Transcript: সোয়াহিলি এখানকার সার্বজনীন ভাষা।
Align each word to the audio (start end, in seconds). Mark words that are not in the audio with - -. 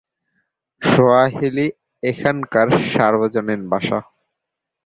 সোয়াহিলি 0.81 1.67
এখানকার 2.03 2.67
সার্বজনীন 2.91 3.61
ভাষা। 3.71 3.99